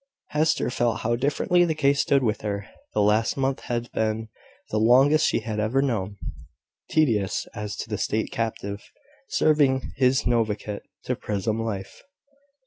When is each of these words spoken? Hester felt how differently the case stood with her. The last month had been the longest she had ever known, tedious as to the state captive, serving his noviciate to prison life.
Hester 0.29 0.71
felt 0.71 1.01
how 1.01 1.15
differently 1.15 1.63
the 1.63 1.75
case 1.75 1.99
stood 2.01 2.23
with 2.23 2.41
her. 2.41 2.65
The 2.95 3.03
last 3.03 3.37
month 3.37 3.59
had 3.65 3.91
been 3.91 4.29
the 4.71 4.79
longest 4.79 5.27
she 5.27 5.41
had 5.41 5.59
ever 5.59 5.79
known, 5.79 6.17
tedious 6.89 7.45
as 7.53 7.75
to 7.75 7.87
the 7.87 7.99
state 7.99 8.31
captive, 8.31 8.81
serving 9.29 9.93
his 9.97 10.23
noviciate 10.23 10.81
to 11.03 11.15
prison 11.15 11.59
life. 11.59 12.01